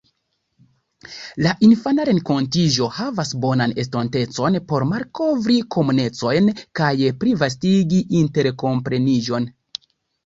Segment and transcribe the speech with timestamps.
[1.47, 9.51] La infana renkontiĝo havas bonan estontecon por malkovri komunecojn kaj plivastigi interkompreniĝon.